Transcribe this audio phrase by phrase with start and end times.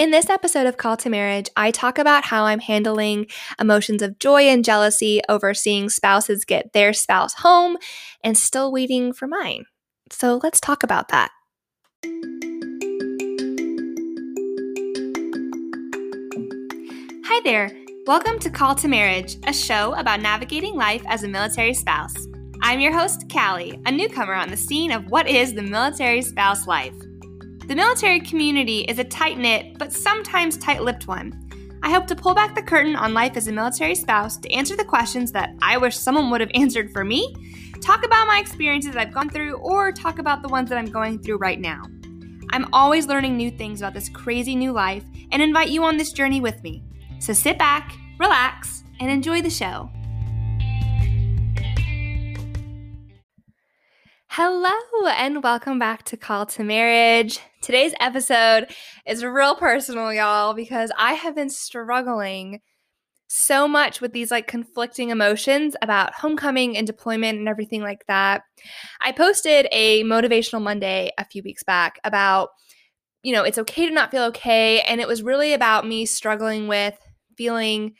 [0.00, 3.26] In this episode of Call to Marriage, I talk about how I'm handling
[3.60, 7.76] emotions of joy and jealousy over seeing spouses get their spouse home
[8.24, 9.66] and still waiting for mine.
[10.10, 11.30] So let's talk about that.
[17.26, 17.70] Hi there.
[18.06, 22.14] Welcome to Call to Marriage, a show about navigating life as a military spouse.
[22.62, 26.66] I'm your host, Callie, a newcomer on the scene of what is the military spouse
[26.66, 26.94] life.
[27.70, 31.78] The military community is a tight knit, but sometimes tight lipped one.
[31.84, 34.74] I hope to pull back the curtain on life as a military spouse to answer
[34.74, 37.32] the questions that I wish someone would have answered for me,
[37.80, 41.20] talk about my experiences I've gone through, or talk about the ones that I'm going
[41.20, 41.84] through right now.
[42.50, 46.10] I'm always learning new things about this crazy new life and invite you on this
[46.10, 46.82] journey with me.
[47.20, 49.88] So sit back, relax, and enjoy the show.
[54.42, 54.72] Hello,
[55.06, 57.40] and welcome back to Call to Marriage.
[57.60, 58.68] Today's episode
[59.06, 62.60] is real personal, y'all, because I have been struggling
[63.26, 68.40] so much with these like conflicting emotions about homecoming and deployment and everything like that.
[69.02, 72.48] I posted a motivational Monday a few weeks back about,
[73.22, 74.80] you know, it's okay to not feel okay.
[74.88, 76.96] And it was really about me struggling with
[77.36, 77.92] feeling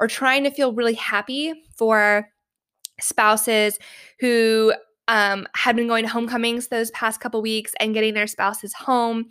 [0.00, 2.28] or trying to feel really happy for
[3.00, 3.78] spouses
[4.18, 4.72] who
[5.08, 9.28] um, had been going to homecomings those past couple weeks and getting their spouses home.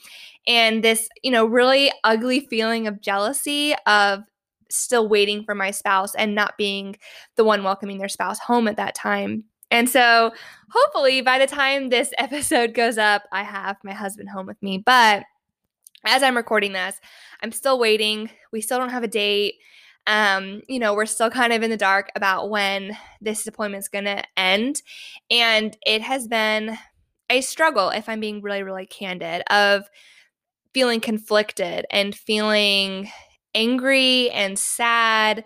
[0.47, 4.23] And this you know really ugly feeling of jealousy of
[4.69, 6.95] still waiting for my spouse and not being
[7.35, 9.43] the one welcoming their spouse home at that time.
[9.71, 10.31] And so
[10.69, 14.77] hopefully by the time this episode goes up i have my husband home with me.
[14.79, 15.23] But
[16.05, 16.99] as i'm recording this
[17.41, 18.29] i'm still waiting.
[18.51, 19.55] We still don't have a date
[20.07, 24.05] um, you know, we're still kind of in the dark about when this deployment's going
[24.05, 24.81] to end.
[25.31, 26.77] And it has been
[27.29, 29.89] a struggle, if I'm being really, really candid, of
[30.73, 33.09] feeling conflicted and feeling
[33.55, 35.43] angry and sad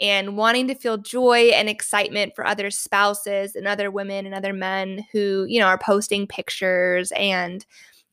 [0.00, 4.52] and wanting to feel joy and excitement for other spouses and other women and other
[4.52, 7.66] men who, you know, are posting pictures and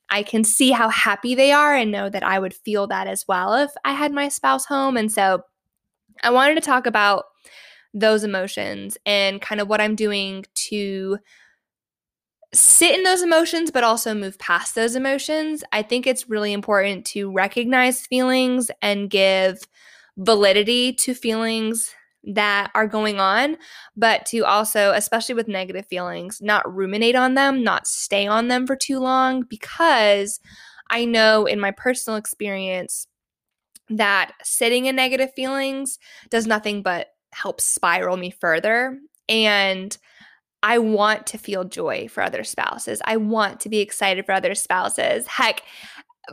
[0.10, 3.26] I can see how happy they are and know that I would feel that as
[3.28, 4.98] well if I had my spouse home.
[4.98, 5.44] And so
[6.24, 7.26] I wanted to talk about
[7.94, 11.18] those emotions and kind of what I'm doing to
[12.54, 15.64] sit in those emotions, but also move past those emotions.
[15.72, 19.60] I think it's really important to recognize feelings and give
[20.18, 21.94] validity to feelings
[22.24, 23.58] that are going on,
[23.96, 28.66] but to also, especially with negative feelings, not ruminate on them, not stay on them
[28.66, 30.40] for too long, because
[30.90, 33.08] I know in my personal experience,
[33.90, 39.00] that sitting in negative feelings does nothing but help spiral me further.
[39.28, 39.96] And
[40.64, 43.02] I want to feel joy for other spouses.
[43.06, 45.28] I want to be excited for other spouses.
[45.28, 45.62] Heck,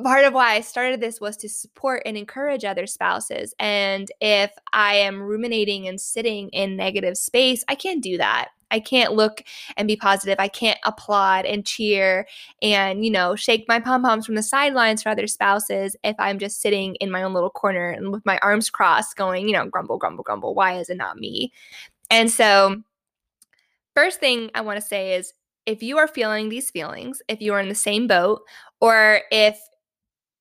[0.03, 3.55] part of why I started this was to support and encourage other spouses.
[3.59, 8.49] And if I am ruminating and sitting in negative space, I can't do that.
[8.73, 9.45] I can't look
[9.77, 10.37] and be positive.
[10.39, 12.27] I can't applaud and cheer
[12.61, 16.39] and, you know, shake my pom poms from the sidelines for other spouses if I'm
[16.39, 19.67] just sitting in my own little corner and with my arms crossed going, you know,
[19.67, 20.55] grumble, grumble, grumble.
[20.55, 21.53] Why is it not me?
[22.11, 22.83] And so,
[23.95, 25.33] first thing I want to say is
[25.67, 28.43] if you are feeling these feelings, if you are in the same boat,
[28.81, 29.59] or if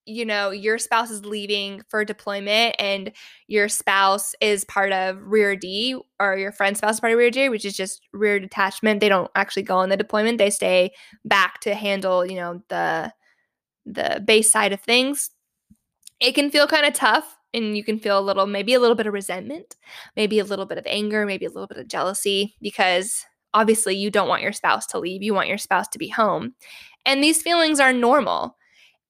[0.06, 3.12] you know, your spouse is leaving for deployment and
[3.48, 7.32] your spouse is part of Rear D or your friend's spouse is part of Rear
[7.32, 9.00] D, which is just rear detachment.
[9.00, 10.38] They don't actually go on the deployment.
[10.38, 10.92] They stay
[11.24, 13.14] back to handle, you know, the
[13.86, 15.30] the base side of things.
[16.20, 18.96] It can feel kind of tough and you can feel a little maybe a little
[18.96, 19.76] bit of resentment,
[20.16, 24.10] maybe a little bit of anger, maybe a little bit of jealousy because obviously you
[24.12, 25.24] don't want your spouse to leave.
[25.24, 26.54] You want your spouse to be home.
[27.06, 28.56] And these feelings are normal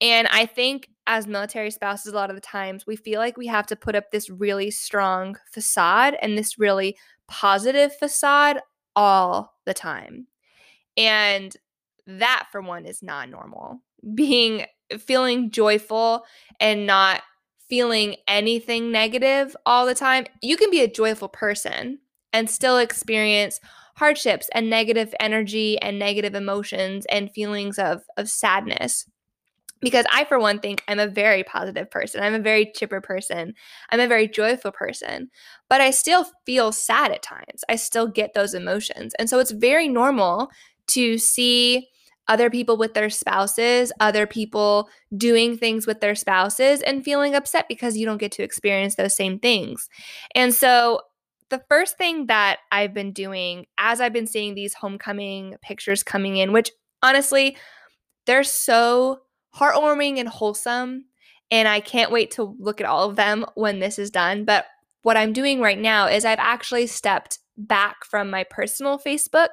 [0.02, 3.48] and I think as military spouses, a lot of the times we feel like we
[3.48, 6.98] have to put up this really strong facade and this really
[7.28, 8.60] positive facade
[8.96, 10.28] all the time.
[10.98, 11.56] And
[12.08, 13.82] that, for one, is not normal.
[14.16, 14.66] Being
[15.00, 16.26] feeling joyful
[16.60, 17.22] and not
[17.70, 20.26] feeling anything negative all the time.
[20.42, 22.00] You can be a joyful person
[22.34, 23.60] and still experience
[23.96, 29.06] hardships and negative energy and negative emotions and feelings of, of sadness
[29.82, 32.22] because I, for one, think I'm a very positive person.
[32.22, 33.54] I'm a very chipper person.
[33.90, 35.30] I'm a very joyful person,
[35.70, 37.64] but I still feel sad at times.
[37.68, 39.14] I still get those emotions.
[39.18, 40.50] And so it's very normal
[40.88, 41.88] to see
[42.28, 47.66] other people with their spouses, other people doing things with their spouses, and feeling upset
[47.68, 49.90] because you don't get to experience those same things.
[50.36, 51.02] And so
[51.50, 56.38] the first thing that I've been doing as I've been seeing these homecoming pictures coming
[56.38, 56.72] in, which
[57.04, 57.58] honestly,
[58.26, 59.20] they're so
[59.56, 61.06] heartwarming and wholesome.
[61.52, 64.46] and I can't wait to look at all of them when this is done.
[64.46, 64.66] But
[65.04, 69.50] what I'm doing right now is I've actually stepped back from my personal Facebook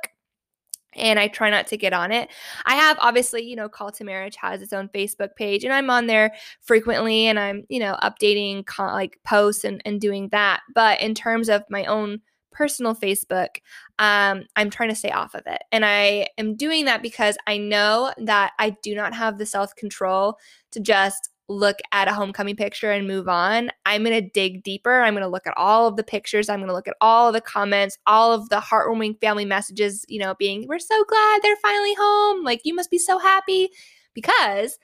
[0.94, 2.30] and I try not to get on it.
[2.64, 5.90] I have obviously, you know, Call to Marriage has its own Facebook page and I'm
[5.90, 10.60] on there frequently and I'm, you know, updating like posts and, and doing that.
[10.74, 12.20] But in terms of my own
[12.58, 13.58] personal Facebook,
[14.00, 15.62] um, I'm trying to stay off of it.
[15.70, 19.74] And I am doing that because I know that I do not have the self
[19.76, 20.36] control
[20.72, 23.70] to just look at a homecoming picture and move on.
[23.86, 25.00] I'm going to dig deeper.
[25.00, 26.48] I'm going to look at all of the pictures.
[26.48, 30.04] I'm going to look at all of the comments, all of the heartwarming family messages,
[30.08, 32.44] you know, being, we're so glad they're finally home.
[32.44, 33.70] Like, you must be so happy.
[34.14, 34.78] Because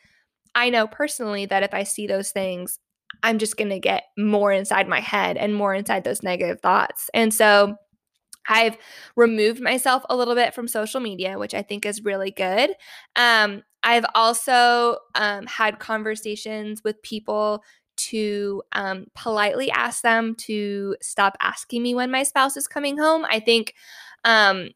[0.55, 2.79] I know personally that if I see those things,
[3.23, 7.11] I'm just going to get more inside my head and more inside those negative thoughts.
[7.15, 7.77] And so,
[8.47, 8.77] I've
[9.17, 12.71] removed myself a little bit from social media, which I think is really good.
[13.17, 17.63] Um, I've also um, had conversations with people
[17.97, 23.25] to um, politely ask them to stop asking me when my spouse is coming home.
[23.29, 23.75] I think
[24.25, 24.71] um,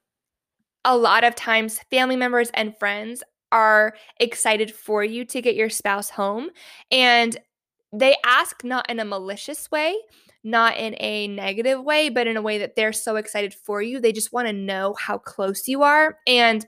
[0.84, 5.70] a lot of times family members and friends are excited for you to get your
[5.70, 6.50] spouse home
[6.90, 7.38] and
[7.92, 9.96] they ask not in a malicious way
[10.44, 14.00] not in a negative way but in a way that they're so excited for you
[14.00, 16.66] they just want to know how close you are and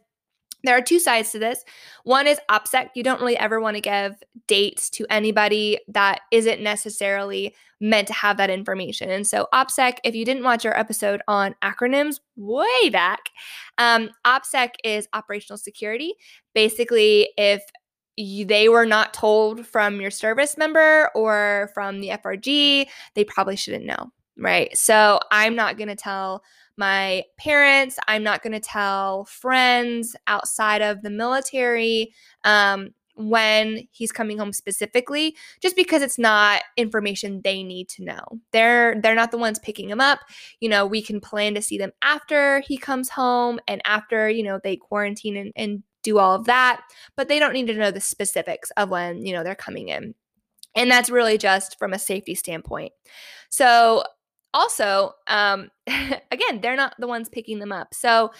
[0.64, 1.64] there are two sides to this.
[2.04, 2.90] One is OPSEC.
[2.94, 8.12] You don't really ever want to give dates to anybody that isn't necessarily meant to
[8.12, 9.10] have that information.
[9.10, 13.30] And so, OPSEC, if you didn't watch our episode on acronyms way back,
[13.78, 16.14] um, OPSEC is operational security.
[16.54, 17.62] Basically, if
[18.46, 23.86] they were not told from your service member or from the FRG, they probably shouldn't
[23.86, 24.76] know, right?
[24.76, 26.42] So, I'm not going to tell
[26.80, 27.98] my parents.
[28.08, 32.12] I'm not going to tell friends outside of the military
[32.44, 38.24] um, when he's coming home specifically, just because it's not information they need to know.
[38.52, 40.20] They're they're not the ones picking him up.
[40.60, 44.42] You know, we can plan to see them after he comes home and after you
[44.42, 46.82] know they quarantine and, and do all of that,
[47.16, 50.14] but they don't need to know the specifics of when you know they're coming in.
[50.74, 52.92] And that's really just from a safety standpoint.
[53.48, 54.04] So
[54.54, 57.94] also, um, again, they're not the ones picking them up.
[57.94, 58.30] So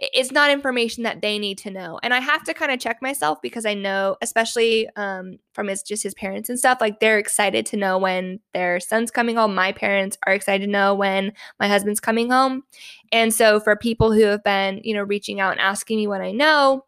[0.00, 1.98] it's not information that they need to know.
[2.04, 5.82] And I have to kind of check myself because I know, especially um, from his
[5.82, 9.56] just his parents and stuff, like they're excited to know when their son's coming home.
[9.56, 12.62] My parents are excited to know when my husband's coming home.
[13.10, 16.22] And so for people who have been, you know, reaching out and asking me when
[16.22, 16.84] I know,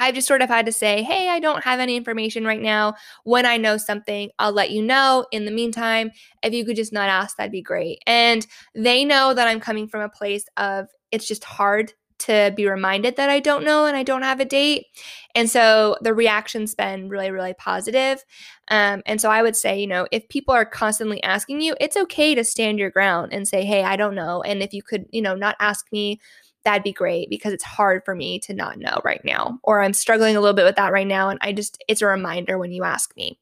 [0.00, 2.94] I've just sort of had to say, hey, I don't have any information right now.
[3.22, 5.24] When I know something, I'll let you know.
[5.30, 6.10] In the meantime,
[6.42, 8.00] if you could just not ask, that'd be great.
[8.08, 8.44] And
[8.74, 13.16] they know that I'm coming from a place of it's just hard to be reminded
[13.16, 14.86] that I don't know and I don't have a date.
[15.34, 18.24] And so the reaction's been really, really positive.
[18.68, 21.96] Um, and so I would say, you know, if people are constantly asking you, it's
[21.96, 24.42] okay to stand your ground and say, hey, I don't know.
[24.42, 26.20] And if you could, you know, not ask me
[26.64, 29.58] that'd be great because it's hard for me to not know right now.
[29.62, 31.28] Or I'm struggling a little bit with that right now.
[31.28, 33.38] And I just, it's a reminder when you ask me.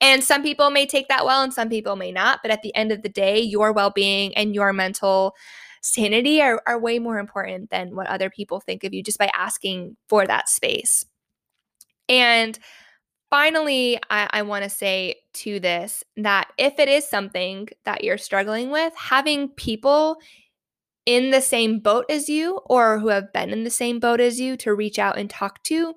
[0.00, 2.40] And some people may take that well and some people may not.
[2.42, 5.34] But at the end of the day, your well being and your mental
[5.84, 9.30] sanity are, are way more important than what other people think of you just by
[9.36, 11.04] asking for that space.
[12.08, 12.58] And
[13.28, 18.16] finally, I, I want to say to this that if it is something that you're
[18.16, 20.16] struggling with, having people
[21.04, 24.40] in the same boat as you or who have been in the same boat as
[24.40, 25.94] you to reach out and talk to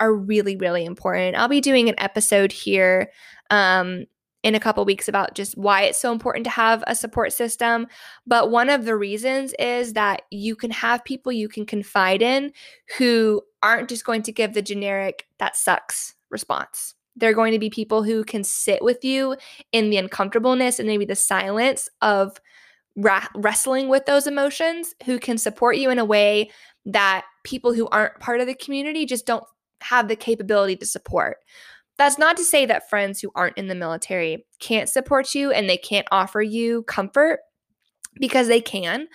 [0.00, 1.34] are really, really important.
[1.34, 3.10] I'll be doing an episode here
[3.48, 4.04] um,
[4.42, 7.86] in a couple weeks about just why it's so important to have a support system.
[8.26, 12.52] But one of the reasons is that you can have people you can confide in
[12.96, 16.94] who aren't just going to give the generic, that sucks response.
[17.16, 19.36] They're going to be people who can sit with you
[19.72, 22.38] in the uncomfortableness and maybe the silence of
[22.96, 26.50] ra- wrestling with those emotions who can support you in a way
[26.86, 29.44] that people who aren't part of the community just don't
[29.82, 31.38] have the capability to support.
[32.00, 35.68] That's not to say that friends who aren't in the military can't support you and
[35.68, 37.40] they can't offer you comfort
[38.18, 39.06] because they can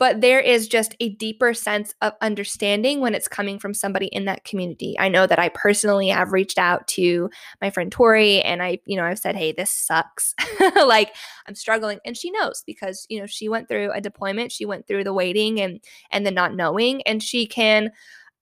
[0.00, 4.24] but there is just a deeper sense of understanding when it's coming from somebody in
[4.24, 4.96] that community.
[4.98, 7.30] I know that I personally have reached out to
[7.60, 10.34] my friend Tori and I, you know, I've said, "Hey, this sucks."
[10.74, 11.14] like
[11.46, 14.88] I'm struggling and she knows because, you know, she went through a deployment, she went
[14.88, 15.78] through the waiting and
[16.10, 17.92] and the not knowing and she can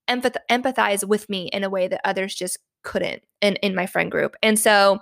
[0.09, 4.11] empath- empathize with me in a way that others just couldn't in in my friend
[4.11, 4.37] group.
[4.43, 4.99] And so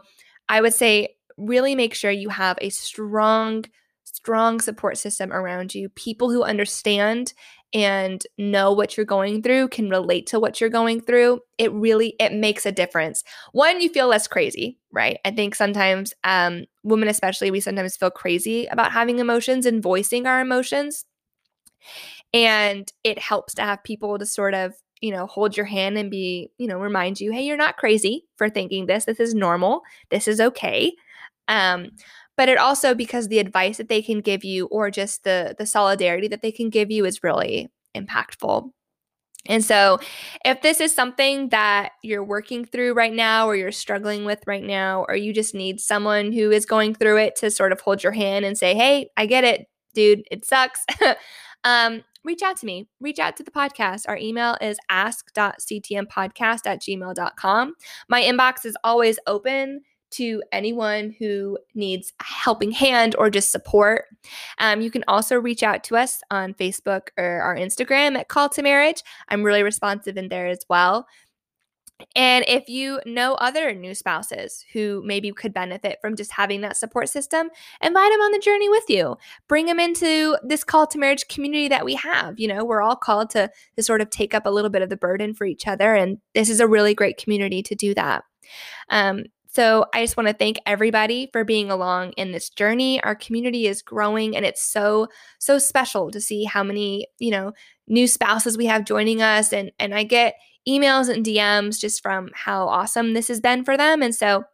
[0.49, 3.65] I would say really make sure you have a strong
[4.05, 7.33] strong support system around you, people who understand
[7.75, 12.15] and know what you're going through, can relate to what you're going through, it really
[12.19, 13.23] it makes a difference.
[13.53, 15.19] One, you feel less crazy, right?
[15.25, 20.27] I think sometimes um women especially we sometimes feel crazy about having emotions and voicing
[20.27, 21.05] our emotions.
[22.35, 26.11] And it helps to have people to sort of you know, hold your hand and
[26.11, 29.05] be, you know, remind you, hey, you're not crazy for thinking this.
[29.05, 29.83] This is normal.
[30.11, 30.93] This is okay.
[31.49, 31.91] Um,
[32.37, 35.67] but it also because the advice that they can give you or just the the
[35.67, 38.71] solidarity that they can give you is really impactful.
[39.47, 39.99] And so,
[40.45, 44.63] if this is something that you're working through right now, or you're struggling with right
[44.63, 48.03] now, or you just need someone who is going through it to sort of hold
[48.03, 50.85] your hand and say, Hey, I get it, dude, it sucks.
[51.65, 52.89] um, reach out to me.
[53.01, 54.05] Reach out to the podcast.
[54.09, 57.75] Our email is ask.ctmpodcast at gmail.com.
[58.09, 64.07] My inbox is always open to anyone who needs a helping hand or just support.
[64.59, 68.49] Um, you can also reach out to us on Facebook or our Instagram at Call
[68.51, 69.03] to Marriage.
[69.29, 71.07] I'm really responsive in there as well.
[72.15, 76.77] And if you know other new spouses who maybe could benefit from just having that
[76.77, 77.51] support system,
[77.83, 79.17] invite them on the journey with you.
[79.49, 82.39] Bring them into this call to marriage community that we have.
[82.39, 84.91] You know, we're all called to, to sort of take up a little bit of
[84.91, 85.95] the burden for each other.
[85.95, 88.25] And this is a really great community to do that.
[88.91, 93.03] Um, so I just want to thank everybody for being along in this journey.
[93.03, 97.53] Our community is growing and it's so so special to see how many, you know,
[97.89, 100.35] new spouses we have joining us and and I get
[100.67, 104.45] emails and DMs just from how awesome this has been for them and so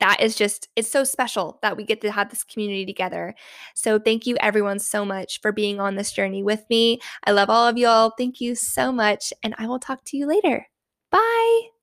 [0.00, 3.34] that is just it's so special that we get to have this community together.
[3.74, 7.00] So thank you everyone so much for being on this journey with me.
[7.24, 8.12] I love all of y'all.
[8.16, 10.66] Thank you so much and I will talk to you later.
[11.10, 11.79] Bye.